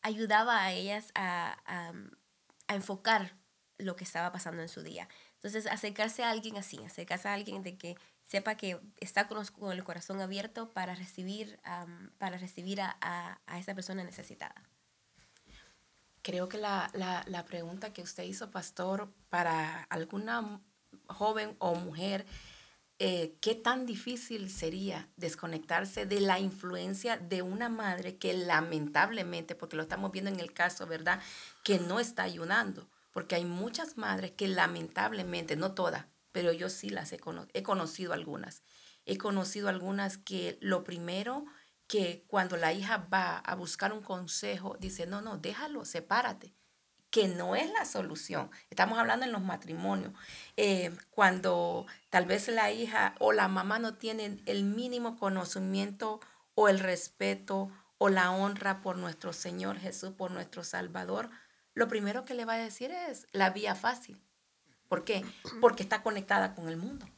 [0.00, 1.92] ayudaba a ellas a,
[2.68, 3.36] a, enfocar
[3.78, 5.08] lo que estaba pasando en su día.
[5.34, 9.72] Entonces, acercarse a alguien así, acercarse a alguien de que sepa que está con, con
[9.72, 14.54] el corazón abierto para recibir, um, para recibir a, a, a, esa persona necesitada.
[16.22, 20.60] Creo que la, la, la pregunta que usted hizo, pastor, para alguna
[21.06, 22.26] joven o mujer,
[22.98, 29.76] eh, qué tan difícil sería desconectarse de la influencia de una madre que lamentablemente, porque
[29.76, 31.20] lo estamos viendo en el caso, ¿verdad?,
[31.62, 36.88] que no está ayudando, porque hay muchas madres que lamentablemente, no todas, pero yo sí
[36.88, 38.62] las he, cono he conocido algunas.
[39.04, 41.44] He conocido algunas que lo primero
[41.86, 46.54] que cuando la hija va a buscar un consejo, dice, no, no, déjalo, sepárate
[47.16, 48.50] que no es la solución.
[48.68, 50.12] Estamos hablando en los matrimonios.
[50.58, 56.20] Eh, cuando tal vez la hija o la mamá no tienen el mínimo conocimiento
[56.54, 61.30] o el respeto o la honra por nuestro Señor Jesús, por nuestro Salvador,
[61.72, 64.20] lo primero que le va a decir es la vía fácil.
[64.86, 65.24] ¿Por qué?
[65.62, 67.08] Porque está conectada con el mundo.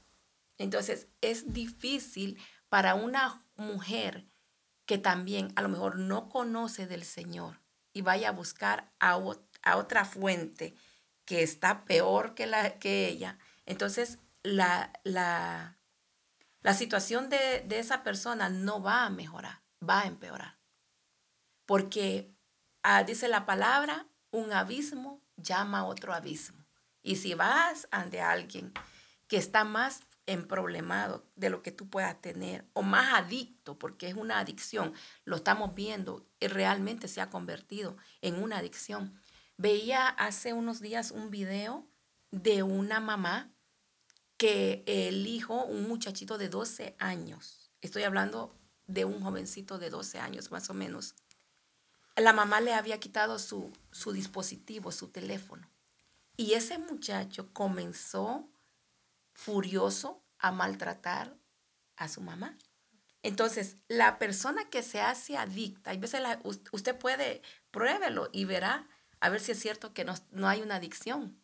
[0.59, 4.29] Entonces es difícil para una mujer
[4.87, 7.59] que también a lo mejor no conoce del Señor
[7.93, 9.17] y vaya a buscar a,
[9.71, 10.75] a otra fuente
[11.25, 15.79] que está peor que, la, que ella, entonces la, la,
[16.63, 20.59] la situación de, de, esa persona no va a mejorar, va a empeorar.
[21.67, 22.33] Porque
[22.83, 26.65] ah, dice la palabra, un abismo llama a otro abismo.
[27.03, 28.73] Y si vas ante alguien
[29.29, 34.15] que está más emproblemado de lo que tú puedas tener o más adicto, porque es
[34.15, 34.93] una adicción,
[35.25, 39.21] lo estamos viendo, y realmente se ha convertido en una adicción.
[39.61, 41.85] Veía hace unos días un video
[42.31, 43.53] de una mamá
[44.37, 50.21] que el hijo, un muchachito de 12 años, estoy hablando de un jovencito de 12
[50.21, 51.17] años más o menos,
[52.15, 55.69] la mamá le había quitado su, su dispositivo, su teléfono.
[56.37, 58.49] Y ese muchacho comenzó
[59.33, 61.37] furioso a maltratar
[61.97, 62.57] a su mamá.
[63.25, 67.43] Entonces, la persona que se hace adicta, y veces la, usted puede,
[67.73, 68.89] pruébelo y verá
[69.21, 71.43] a ver si es cierto que no, no hay una adicción.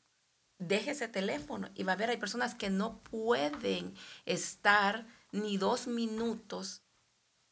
[0.59, 5.87] Deje ese teléfono y va a ver, hay personas que no pueden estar ni dos
[5.87, 6.83] minutos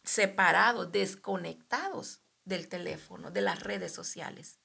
[0.04, 4.58] separados, desconectados del teléfono, de las redes sociales.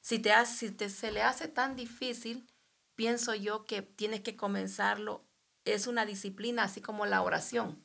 [0.00, 2.48] Si, te, si te, se le hace tan difícil,
[2.94, 5.24] pienso yo que tienes que comenzarlo.
[5.64, 7.84] Es una disciplina, así como la oración.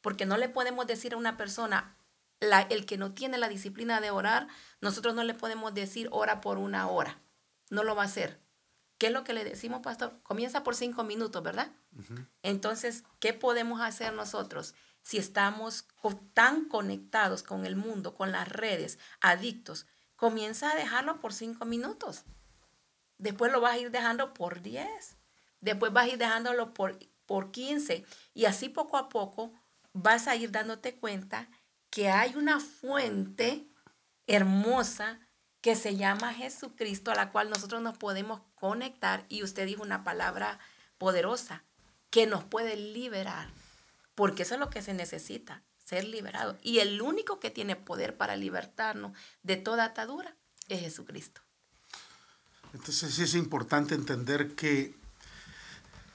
[0.00, 1.95] Porque no le podemos decir a una persona,
[2.40, 4.48] el que no tiene la disciplina de orar,
[4.80, 7.20] nosotros no le podemos decir ora por una hora.
[7.70, 8.40] No lo va a hacer.
[8.98, 10.18] ¿Qué es lo que le decimos, pastor?
[10.22, 11.70] Comienza por cinco minutos, ¿verdad?
[12.42, 15.86] Entonces, ¿qué podemos hacer nosotros si estamos
[16.32, 19.86] tan conectados con el mundo, con las redes, adictos?
[20.16, 22.24] Comienza a dejarlo por cinco minutos.
[23.18, 25.16] Después lo vas a ir dejando por diez.
[25.60, 28.04] Después vas a ir dejándolo por, por 15.
[28.32, 29.52] Y así poco a poco
[29.92, 31.48] vas a ir dándote cuenta
[31.90, 33.66] que hay una fuente
[34.26, 35.20] hermosa
[35.60, 39.26] que se llama Jesucristo, a la cual nosotros nos podemos conectar.
[39.28, 40.58] Y usted dijo una palabra
[40.98, 41.64] poderosa,
[42.10, 43.48] que nos puede liberar,
[44.14, 46.56] porque eso es lo que se necesita, ser liberado.
[46.62, 50.36] Y el único que tiene poder para libertarnos de toda atadura
[50.68, 51.40] es Jesucristo.
[52.72, 54.94] Entonces es importante entender que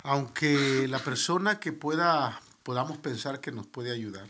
[0.04, 4.28] aunque la persona que pueda, podamos pensar que nos puede ayudar,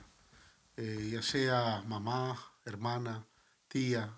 [0.84, 3.28] eh, ya sea mamá, hermana,
[3.68, 4.18] tía,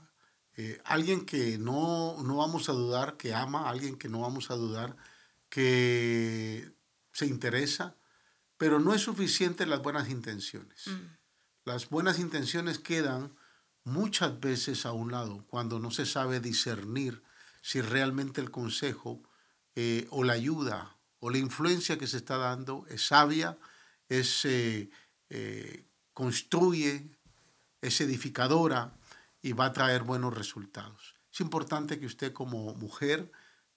[0.55, 4.55] eh, alguien que no, no vamos a dudar que ama, alguien que no vamos a
[4.55, 4.95] dudar
[5.49, 6.71] que
[7.11, 7.97] se interesa,
[8.55, 10.87] pero no es suficiente las buenas intenciones.
[10.87, 11.17] Mm.
[11.65, 13.35] Las buenas intenciones quedan
[13.83, 17.23] muchas veces a un lado cuando no se sabe discernir
[17.61, 19.21] si realmente el consejo
[19.75, 23.57] eh, o la ayuda o la influencia que se está dando es sabia,
[24.07, 24.45] es
[26.13, 27.09] construye,
[27.81, 28.93] es edificadora
[29.41, 31.15] y va a traer buenos resultados.
[31.31, 33.31] Es importante que usted como mujer,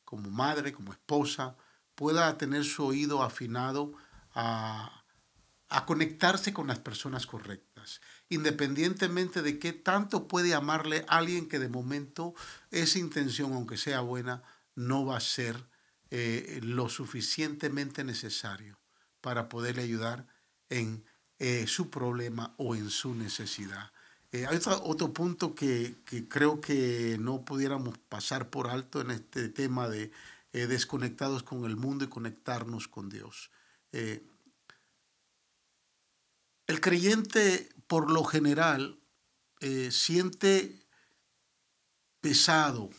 [0.05, 1.57] como madre, como esposa,
[1.95, 3.95] pueda tener su oído afinado
[4.35, 5.05] a,
[5.69, 11.69] a conectarse con las personas correctas, independientemente de qué tanto puede amarle alguien que de
[11.69, 12.35] momento
[12.71, 14.43] esa intención, aunque sea buena,
[14.75, 15.67] no va a ser
[16.11, 18.79] eh, lo suficientemente necesario
[19.21, 20.29] para poderle ayudar
[20.69, 21.05] en
[21.39, 23.93] eh, su problema o en su necesidad.
[24.33, 29.51] Eh, hay otro, punto que, que, creo que no pudiéramos pasar por alto en este
[29.51, 30.11] tema de
[30.53, 33.51] eh, desconectados con el mundo y conectarnos con Dios.
[33.93, 34.21] El
[36.81, 38.99] creyente, por lo general,
[39.91, 40.87] siente
[42.21, 42.91] pesado,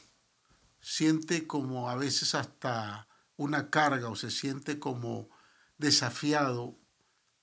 [0.79, 5.29] siente como a veces hasta una carga o se siente como
[5.77, 6.75] desafiado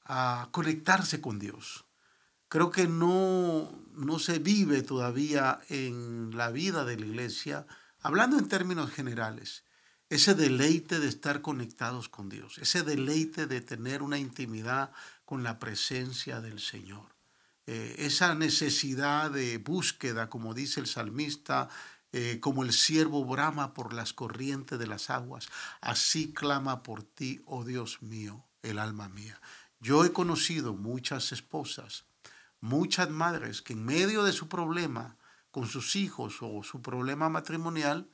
[0.05, 1.85] a conectarse con Dios.
[2.49, 7.67] Creo que no, no se vive todavía en la vida de la iglesia,
[8.01, 9.65] hablando en términos generales,
[10.11, 14.93] ese deleite de estar conectados con Dios, ese deleite de tener una intimidad
[15.25, 17.15] con la presencia del Señor.
[17.67, 21.71] Eh, esa necesidad de búsqueda, como dice el salmista,
[22.13, 25.49] eh, como el siervo brama por las corrientes de las aguas,
[25.81, 29.41] así clama por ti, oh Dios mío, el alma mía.
[29.85, 32.07] Yo he conocido muchas esposas,
[32.63, 35.19] muchas madres que en medio de su problema
[35.51, 38.09] con sus hijos o su problema matrimonial,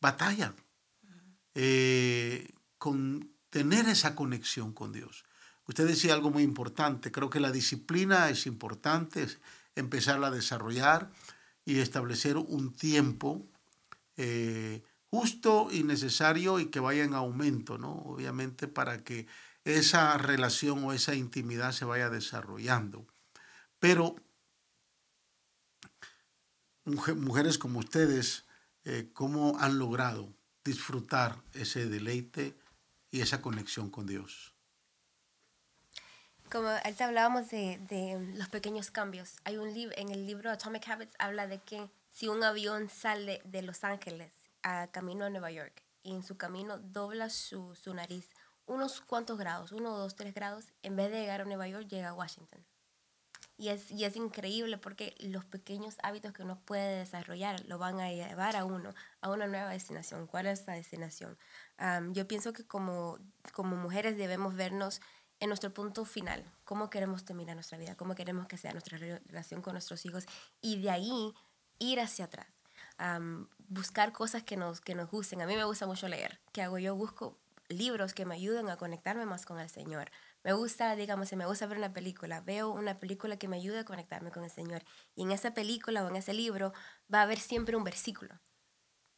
[0.00, 0.56] batallan
[1.54, 5.24] eh, con tener esa conexión con Dios.
[5.68, 9.38] Usted decía algo muy importante, creo que la disciplina es importante, es
[9.76, 11.12] empezarla a desarrollar
[11.64, 13.46] y establecer un tiempo
[14.16, 17.92] eh, justo y necesario y que vaya en aumento, ¿no?
[17.92, 19.28] Obviamente para que
[19.64, 23.06] esa relación o esa intimidad se vaya desarrollando.
[23.78, 24.16] Pero
[26.84, 28.44] mujeres como ustedes,
[28.84, 30.32] eh, ¿cómo han logrado
[30.64, 32.56] disfrutar ese deleite
[33.10, 34.54] y esa conexión con Dios?
[36.50, 39.36] Como ahorita hablábamos de, de los pequeños cambios.
[39.44, 43.40] Hay un libro, en el libro Atomic Habits habla de que si un avión sale
[43.44, 47.94] de Los Ángeles a camino a Nueva York y en su camino dobla su, su
[47.94, 48.28] nariz
[48.66, 52.10] unos cuantos grados, uno, dos, tres grados, en vez de llegar a Nueva York, llega
[52.10, 52.64] a Washington.
[53.56, 58.00] Y es, y es increíble porque los pequeños hábitos que uno puede desarrollar lo van
[58.00, 60.26] a llevar a uno a una nueva destinación.
[60.26, 61.38] ¿Cuál es esa destinación?
[62.10, 63.18] yo pienso que como,
[63.52, 65.00] como mujeres debemos vernos
[65.40, 69.62] en nuestro punto final, cómo queremos terminar nuestra vida, cómo queremos que sea nuestra relación
[69.62, 70.24] con nuestros hijos
[70.60, 71.34] y de ahí
[71.80, 72.62] ir hacia atrás.
[73.68, 75.42] buscar cosas que nos, que nos gusten.
[75.42, 76.40] A mí me gusta mucho leer.
[76.52, 76.78] ¿Qué hago?
[76.78, 77.41] Yo busco
[77.72, 80.10] libros que me ayuden a conectarme más con el Señor.
[80.44, 83.80] Me gusta, digamos, si me gusta ver una película, veo una película que me ayude
[83.80, 84.82] a conectarme con el Señor.
[85.14, 86.72] Y en esa película o en ese libro
[87.12, 88.40] va a haber siempre un versículo.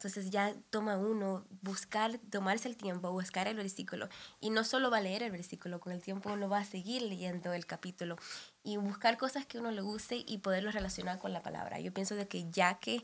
[0.05, 4.09] Entonces ya toma uno buscar, tomarse el tiempo, buscar el versículo.
[4.39, 7.01] Y no solo va a leer el versículo, con el tiempo uno va a seguir
[7.03, 8.17] leyendo el capítulo
[8.63, 11.81] y buscar cosas que uno le guste y poderlo relacionar con la palabra.
[11.81, 13.03] Yo pienso de que ya que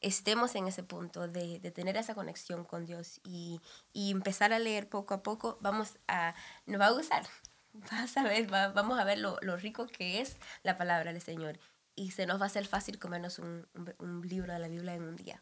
[0.00, 3.60] estemos en ese punto de, de, tener esa conexión con Dios y,
[3.92, 6.34] y, empezar a leer poco a poco, vamos a,
[6.66, 7.26] nos va a gustar.
[7.72, 11.60] Vas a ver, vamos a ver lo, lo, rico que es la palabra del Señor
[11.94, 14.94] y se nos va a hacer fácil comernos un, un, un libro de la Biblia
[14.94, 15.40] en un día.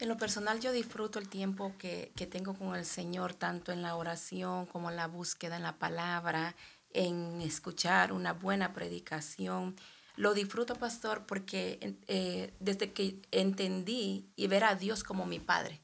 [0.00, 3.80] En lo personal yo disfruto el tiempo que, que, tengo con el Señor, tanto en
[3.80, 6.56] la oración como en la búsqueda en la palabra,
[6.90, 9.76] en escuchar una buena predicación.
[10.16, 15.82] Lo disfruto, pastor, porque eh, desde que entendí y ver a Dios como mi Padre.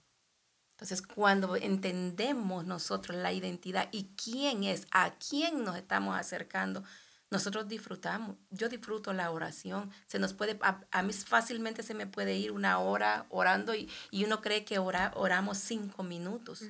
[0.73, 6.85] Entonces, cuando entendemos nosotros la identidad y quién es, a quién nos estamos acercando,
[7.31, 8.37] nosotros disfrutamos.
[8.51, 9.90] Yo disfruto la oración.
[10.07, 14.25] Se nos puede, a, mí fácilmente se me puede ir una hora orando y, y
[14.25, 16.64] uno cree que ora, oramos cinco minutos.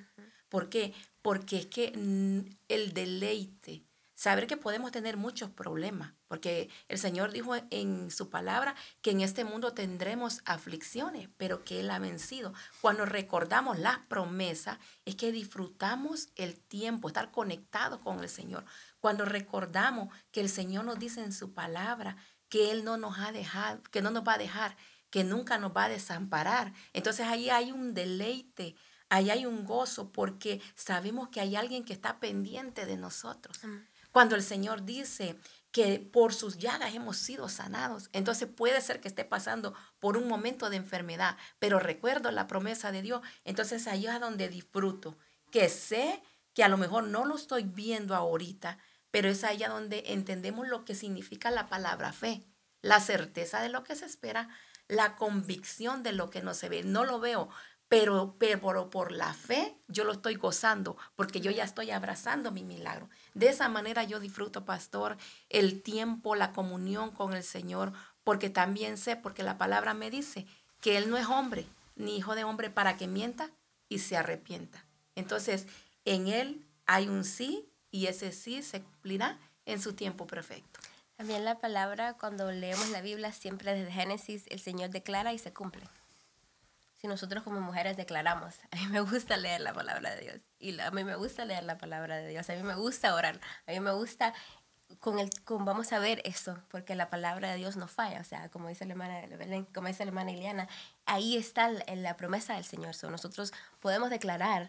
[0.48, 0.92] ¿Por qué?
[1.22, 1.92] Porque es que
[2.68, 8.76] el deleite saber que podemos tener muchos problemas, porque el Señor dijo en su palabra
[9.02, 12.54] que en este mundo tendremos aflicciones, pero que Él ha vencido.
[12.80, 18.64] Cuando recordamos las promesas, es que disfrutamos el tiempo, estar conectados con el Señor.
[19.00, 22.16] Cuando recordamos que el Señor nos dice en su palabra
[22.48, 24.76] que Él no nos ha dejado, que no nos va a dejar,
[25.10, 26.72] que nunca nos va a desamparar.
[26.92, 28.76] Entonces ahí hay un deleite,
[29.08, 33.58] ahí hay un gozo, porque sabemos que hay alguien que está pendiente de nosotros.
[34.12, 35.36] Cuando el Señor dice
[35.72, 40.26] que por sus llagas hemos sido sanados, entonces puede ser que esté pasando por un
[40.28, 45.16] momento de enfermedad, pero recuerdo la promesa de Dios, entonces ahí es donde disfruto,
[45.50, 46.22] que sé
[46.54, 48.78] que a lo mejor no lo estoy viendo ahorita,
[49.10, 52.44] pero es allá donde entendemos lo que significa la palabra fe,
[52.82, 54.48] la certeza de lo que se espera,
[54.88, 56.82] la convicción de lo que no se ve.
[56.82, 57.48] No lo veo,
[57.90, 62.62] pero, pero por la fe yo lo estoy gozando porque yo ya estoy abrazando mi
[62.62, 63.08] milagro.
[63.34, 65.16] De esa manera yo disfruto, pastor,
[65.48, 70.46] el tiempo, la comunión con el Señor, porque también sé, porque la palabra me dice
[70.80, 71.66] que Él no es hombre,
[71.96, 73.50] ni hijo de hombre para que mienta
[73.88, 74.86] y se arrepienta.
[75.16, 75.66] Entonces,
[76.04, 79.36] en Él hay un sí y ese sí se cumplirá
[79.66, 80.78] en su tiempo perfecto.
[81.16, 85.52] También la palabra, cuando leemos la Biblia, siempre desde Génesis, el Señor declara y se
[85.52, 85.82] cumple.
[87.00, 90.78] Si nosotros como mujeres declaramos, a mí me gusta leer la palabra de Dios, y
[90.78, 93.72] a mí me gusta leer la palabra de Dios, a mí me gusta orar, a
[93.72, 94.34] mí me gusta,
[94.98, 98.24] con el, con, vamos a ver eso, porque la palabra de Dios no falla, o
[98.24, 100.68] sea, como dice la hermana Belén, como dice la hermana Iliana,
[101.06, 104.68] ahí está la, la promesa del Señor, so, nosotros podemos declarar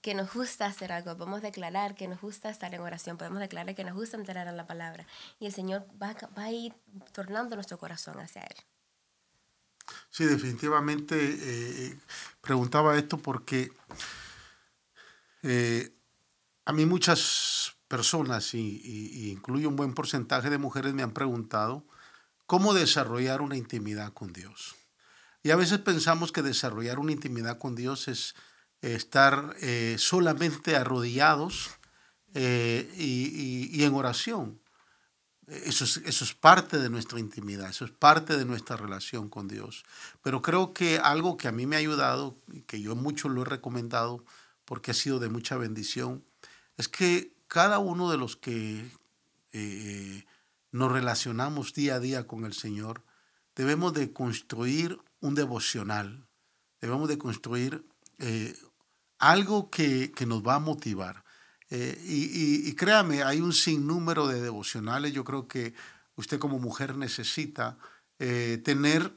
[0.00, 3.74] que nos gusta hacer algo, podemos declarar que nos gusta estar en oración, podemos declarar
[3.74, 5.06] que nos gusta entrar en la palabra,
[5.38, 6.72] y el Señor va, va a ir
[7.12, 8.56] tornando nuestro corazón hacia Él.
[10.10, 11.98] Sí, definitivamente eh,
[12.40, 13.72] preguntaba esto porque
[15.42, 15.92] eh,
[16.64, 21.84] a mí muchas personas, y, y, incluye un buen porcentaje de mujeres, me han preguntado
[22.46, 24.74] cómo desarrollar una intimidad con Dios.
[25.42, 28.34] Y a veces pensamos que desarrollar una intimidad con Dios es
[28.80, 31.70] estar eh, solamente arrodillados
[32.34, 34.63] y, y, y en oración.
[35.46, 39.46] Eso es, eso es, parte de nuestra intimidad, eso es parte de nuestra relación con
[39.46, 39.84] Dios.
[40.22, 43.44] Pero creo que algo que a mí me ha ayudado que yo mucho lo he
[43.44, 44.24] recomendado
[44.64, 46.24] porque ha sido de mucha bendición,
[46.76, 48.90] es que cada uno de los que
[49.52, 50.24] eh,
[50.72, 53.02] nos relacionamos día a día con el Señor,
[53.54, 56.26] debemos de construir un devocional,
[56.80, 57.86] debemos de construir
[58.18, 58.56] eh,
[59.18, 61.23] algo que, que nos va a motivar.
[61.76, 65.12] Eh, y, créame, hay un sinnúmero de devocionales.
[65.12, 65.74] Yo creo que
[66.14, 67.78] usted como mujer necesita
[68.20, 69.12] eh, tener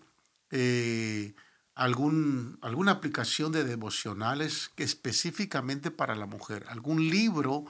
[0.49, 1.35] eh,
[1.75, 7.65] algún, alguna aplicación de devocionales específicamente para la mujer, algún libro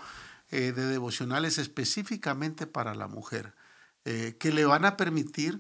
[0.50, 3.54] de devocionales específicamente para la mujer,
[4.06, 5.60] que le van a permitir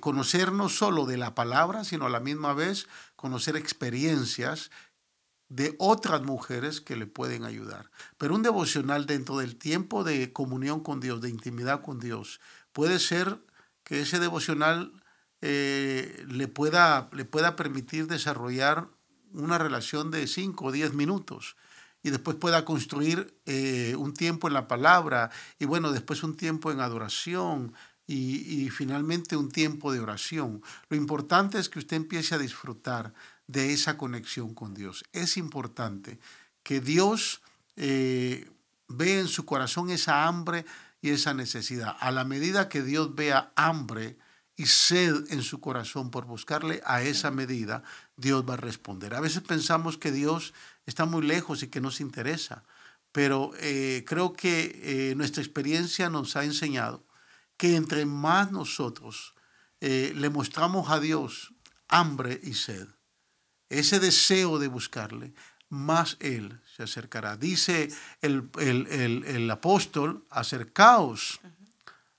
[0.00, 4.70] conocer no solo de la palabra, sino a la misma vez conocer experiencias
[5.54, 7.90] de otras mujeres que le pueden ayudar.
[8.16, 12.40] Pero un devocional dentro del tiempo de comunión con Dios, de intimidad con Dios,
[12.72, 13.38] puede ser
[13.84, 14.94] que ese devocional
[15.42, 18.88] eh, le, pueda, le pueda permitir desarrollar
[19.34, 21.56] una relación de 5 o 10 minutos
[22.02, 26.72] y después pueda construir eh, un tiempo en la palabra y bueno, después un tiempo
[26.72, 27.74] en adoración
[28.06, 30.62] y, y finalmente un tiempo de oración.
[30.88, 33.12] Lo importante es que usted empiece a disfrutar
[33.52, 35.04] de esa conexión con Dios.
[35.12, 36.18] Es importante
[36.62, 37.42] que Dios
[37.76, 38.50] eh,
[38.88, 40.64] vea en su corazón esa hambre
[41.00, 41.96] y esa necesidad.
[42.00, 44.16] A la medida que Dios vea hambre
[44.56, 47.82] y sed en su corazón por buscarle, a esa medida
[48.16, 49.14] Dios va a responder.
[49.14, 50.54] A veces pensamos que Dios
[50.86, 52.64] está muy lejos y que nos interesa,
[53.10, 54.80] pero eh, creo que
[55.10, 57.04] eh, nuestra experiencia nos ha enseñado
[57.56, 59.34] que entre más nosotros
[59.80, 61.52] eh, le mostramos a Dios
[61.88, 62.88] hambre y sed,
[63.78, 65.34] ese deseo de buscarle,
[65.68, 67.36] más Él se acercará.
[67.36, 67.88] Dice
[68.20, 71.40] el, el, el, el apóstol, acercaos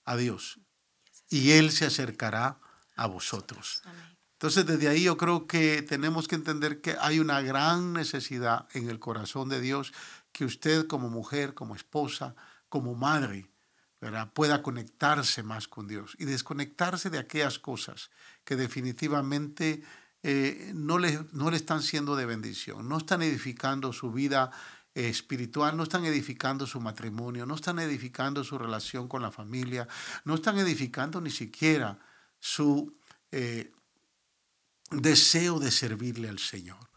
[0.06, 0.60] a Dios
[1.30, 2.58] y Él se acercará
[2.96, 3.82] a vosotros.
[4.34, 8.90] Entonces desde ahí yo creo que tenemos que entender que hay una gran necesidad en
[8.90, 9.94] el corazón de Dios
[10.32, 12.36] que usted como mujer, como esposa,
[12.68, 13.50] como madre,
[14.02, 14.32] ¿verdad?
[14.34, 18.10] pueda conectarse más con Dios y desconectarse de aquellas cosas
[18.44, 19.82] que definitivamente
[20.24, 24.52] eh, no, le, no le están siendo de bendición, no están edificando su vida
[24.96, 29.86] eh, espiritual, no están edificando su matrimonio, no están edificando su relación con la familia,
[30.24, 32.00] no están edificando ni siquiera
[32.40, 32.96] su
[33.32, 33.74] eh,
[34.92, 36.90] deseo de servirle al Señor.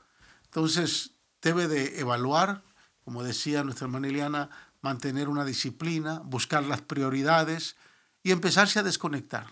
[0.45, 1.13] Entonces
[1.43, 2.63] debe de evaluar,
[3.05, 4.51] como decía nuestra hermana Eliana,
[4.83, 7.77] mantener una disciplina, buscar las prioridades
[8.23, 9.47] y empezarse a desconectar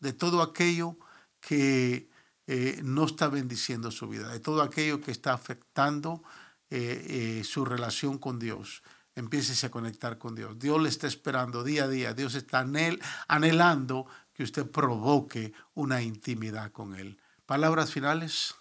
[0.00, 0.98] de todo aquello
[1.40, 2.10] que
[2.46, 6.22] eh, no está bendiciendo su vida, de todo aquello que está afectando
[6.70, 8.82] eh, eh, su relación con Dios.
[9.14, 10.58] Empiece a conectar con Dios.
[10.58, 12.12] Dios le está esperando día a día.
[12.14, 17.18] Dios está anhel, anhelando que usted provoque una intimidad con Él.
[17.46, 18.56] ¿Palabras finales?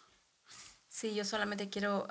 [0.87, 2.07] Sí, yo solamente quiero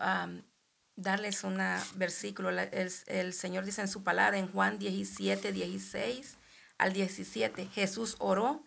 [0.96, 1.58] darles un
[1.94, 2.50] versículo.
[2.50, 6.36] El, el Señor dice en su palabra en Juan 17, 16
[6.78, 8.66] al 17, Jesús oró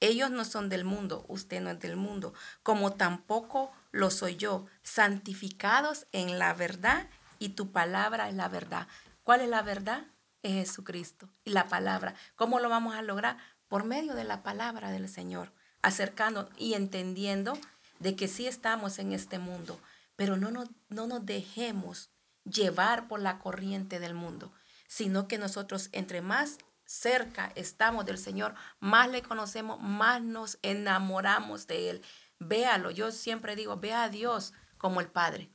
[0.00, 4.66] ellos no son del mundo, usted no es del mundo, como tampoco lo soy yo,
[4.82, 8.88] santificados en la verdad y tu palabra es la verdad.
[9.22, 10.04] ¿Cuál es la verdad?
[10.42, 12.14] Es Jesucristo y la palabra.
[12.36, 13.38] ¿Cómo lo vamos a lograr?
[13.68, 17.58] Por medio de la palabra del Señor, acercando y entendiendo
[17.98, 19.80] de que sí estamos en este mundo,
[20.16, 22.10] pero no nos, no nos dejemos
[22.44, 24.52] llevar por la corriente del mundo,
[24.86, 31.66] sino que nosotros entre más cerca estamos del Señor, más le conocemos, más nos enamoramos
[31.66, 32.02] de Él.
[32.38, 35.50] Véalo, yo siempre digo, vea a Dios como el Padre.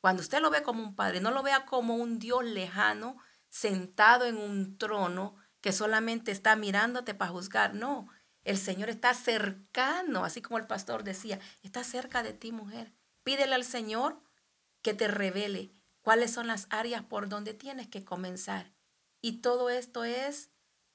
[0.00, 3.16] Cuando usted lo ve como un Padre, no lo vea como un Dios lejano,
[3.48, 7.74] sentado en un trono que solamente está mirándote para juzgar.
[7.74, 8.08] No,
[8.42, 12.92] El Señor está cercano, así como el pastor decía, está cerca de ti, mujer.
[13.22, 14.20] Pídele al Señor
[14.82, 15.72] que te revele
[16.02, 18.74] cuáles son las áreas por donde tienes que comenzar.
[19.22, 20.50] Y todo esto es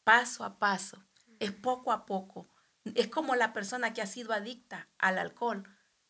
[0.09, 0.97] paso a paso,
[1.39, 2.47] es poco a poco.
[2.95, 5.69] Es como la persona que ha sido adicta al alcohol.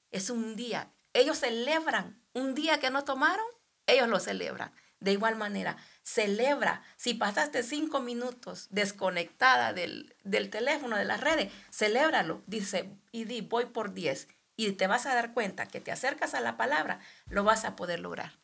[0.10, 0.94] Es un día.
[1.12, 3.46] Ellos celebran un día que no tomaron,
[3.88, 4.72] ellos lo celebran.
[5.02, 6.82] De igual manera, celebra.
[6.96, 12.42] Si pasaste cinco minutos desconectada del, del, teléfono, de las redes, celébralo.
[12.48, 14.30] Dice, y di, voy por diez.
[14.56, 17.76] Y te vas a dar cuenta que te acercas a la palabra, lo vas a
[17.76, 18.40] poder lograr.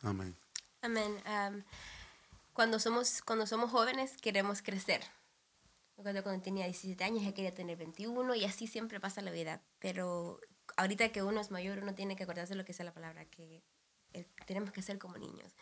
[0.00, 0.34] Amén.
[0.80, 1.66] Amén.
[2.58, 5.00] Cuando, somos, cuando somos jóvenes queremos crecer.
[5.94, 9.62] Cuando, cuando tenía 17 años ya quería tener 21 y así siempre pasa la vida.
[9.78, 10.40] Pero
[10.76, 13.26] ahorita que uno es mayor, uno tiene que acordarse de lo que es la palabra,
[13.26, 13.62] que
[14.44, 15.54] tenemos que ser como niños.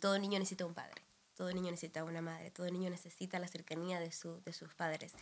[0.00, 1.00] todo niño necesita un padre,
[1.36, 5.12] todo niño necesita una madre, todo niño necesita la cercanía de, su, de sus padres.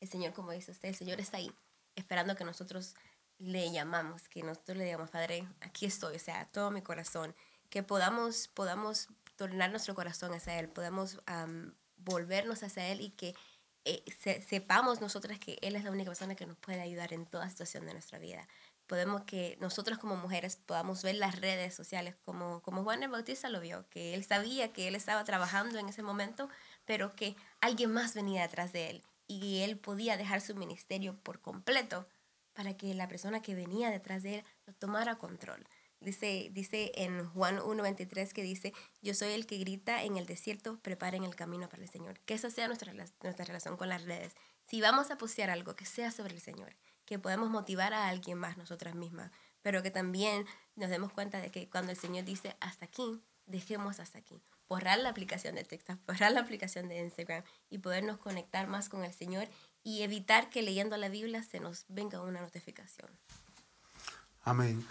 [0.00, 1.52] El Señor, como dice usted, el Señor está ahí,
[1.94, 2.94] esperando que nosotros
[3.36, 7.34] le llamamos, que nosotros le digamos, Padre, aquí estoy, o sea, todo mi corazón
[7.68, 11.20] que podamos, podamos tornar nuestro corazón hacia Él, podamos
[11.96, 13.34] volvernos hacia Él y que
[13.86, 14.02] eh,
[14.46, 17.84] sepamos nosotras que Él es la única persona que nos puede ayudar en toda situación
[17.84, 18.48] de nuestra vida.
[18.86, 23.48] Podemos que nosotros como mujeres podamos ver las redes sociales como, como Juan el Bautista
[23.48, 26.48] lo vio, que él sabía que él estaba trabajando en ese momento,
[26.84, 31.40] pero que alguien más venía detrás de él y él podía dejar su ministerio por
[31.40, 32.06] completo
[32.52, 35.66] para que la persona que venía detrás de él lo tomara control.
[36.04, 40.78] Dice, dice en Juan 1.23 que dice, yo soy el que grita en el desierto,
[40.80, 42.20] preparen el camino para el Señor.
[42.20, 44.34] Que esa sea nuestra, nuestra relación con las redes.
[44.64, 46.76] Si vamos a postear algo, que sea sobre el Señor,
[47.06, 49.30] que podamos motivar a alguien más nosotras mismas,
[49.62, 50.46] pero que también
[50.76, 54.42] nos demos cuenta de que cuando el Señor dice hasta aquí, dejemos hasta aquí.
[54.68, 59.04] Borrar la aplicación de TikTok, borrar la aplicación de Instagram y podernos conectar más con
[59.04, 59.48] el Señor
[59.82, 63.10] y evitar que leyendo la Biblia se nos venga una notificación.
[64.42, 64.86] Amén.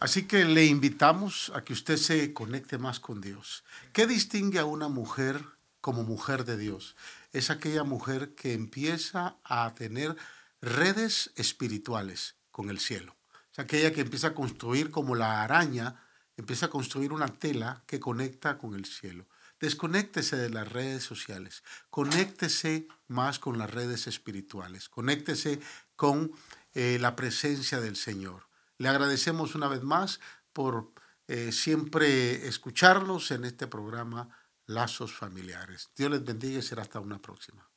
[0.00, 3.64] Así que le invitamos a que usted se conecte más con Dios.
[3.92, 5.44] ¿Qué distingue a una mujer
[5.80, 6.96] como mujer de Dios?
[7.32, 10.16] Es aquella mujer que empieza a tener
[10.60, 13.16] redes espirituales con el cielo.
[13.52, 16.02] Es aquella que empieza a construir como la araña,
[16.36, 19.26] empieza a construir una tela que conecta con el cielo.
[19.60, 25.60] Desconéctese de las redes sociales, conéctese más con las redes espirituales, conéctese
[25.96, 26.32] con
[26.74, 28.42] eh, la presencia del Señor.
[28.78, 30.20] Le agradecemos una vez más
[30.52, 30.92] por
[31.28, 34.28] eh, siempre escucharlos en este programa
[34.66, 35.90] Lazos Familiares.
[35.96, 37.68] Dios les bendiga y será hasta una próxima.